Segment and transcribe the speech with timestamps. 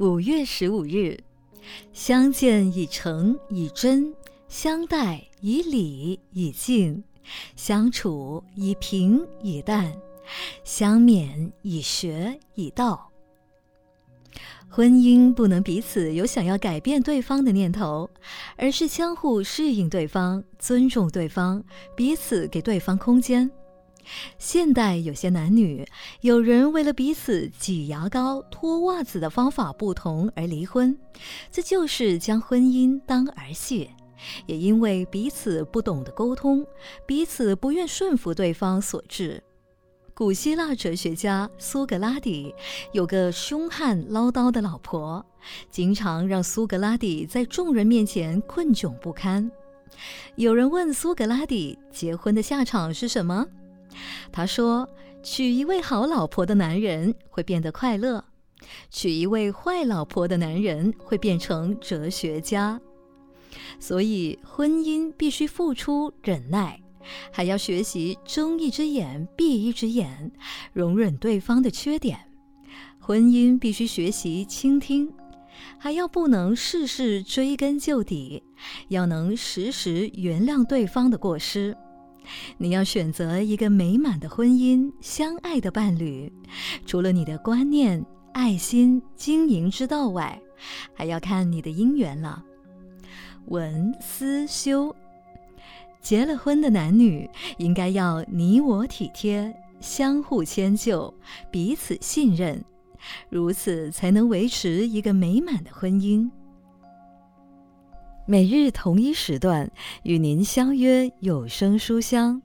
[0.00, 1.22] 五月十五日，
[1.92, 4.14] 相见以诚以真，
[4.48, 7.04] 相待以礼以敬，
[7.54, 9.94] 相处以平以淡，
[10.64, 13.10] 相勉以学以道。
[14.70, 18.08] 婚姻不能彼此有想要改变对方的念头，
[18.56, 21.62] 而是相互适应对方，尊重对方，
[21.94, 23.50] 彼此给对方空间。
[24.38, 25.86] 现代有些男女，
[26.20, 30.98] 有人为了彼此挤牙膏、脱袜子的方法不同而离婚，
[31.50, 33.90] 这就是将婚姻当儿戏。
[34.46, 36.66] 也因为彼此不懂得沟通，
[37.06, 39.42] 彼此不愿顺服对方所致。
[40.12, 42.54] 古希腊哲学家苏格拉底
[42.92, 45.24] 有个凶悍唠叨的老婆，
[45.70, 49.50] 经常让苏格拉底在众人面前困窘不堪。
[50.36, 53.46] 有人问苏格拉底，结婚的下场是什么？
[54.32, 54.88] 他说
[55.22, 58.24] ：“娶一位好老婆的男人会变得快乐，
[58.90, 62.80] 娶一位坏老婆的男人会变成哲学家。
[63.78, 66.80] 所以，婚姻必须付出忍耐，
[67.32, 70.30] 还要学习睁一只眼闭一只眼，
[70.72, 72.18] 容忍对方的缺点。
[72.98, 75.12] 婚姻必须学习倾听，
[75.78, 78.42] 还要不能事事追根究底，
[78.88, 81.76] 要能时时原谅对方的过失。”
[82.58, 86.32] 你要选择一个美满的婚姻，相爱的伴侣，
[86.86, 90.40] 除了你的观念、爱心、经营之道外，
[90.94, 92.44] 还要看你的姻缘了。
[93.46, 94.94] 文思修，
[96.00, 101.12] 结了婚的男女应该要你我体贴，相互迁就，
[101.50, 102.62] 彼此信任，
[103.28, 106.30] 如此才能维持一个美满的婚姻。
[108.30, 109.68] 每日同一时段
[110.04, 112.40] 与您相约有声书香。